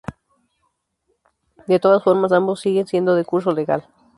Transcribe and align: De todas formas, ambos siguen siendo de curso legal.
De 1.67 1.77
todas 1.79 2.03
formas, 2.03 2.31
ambos 2.31 2.59
siguen 2.61 2.87
siendo 2.87 3.13
de 3.13 3.23
curso 3.23 3.51
legal. 3.51 3.87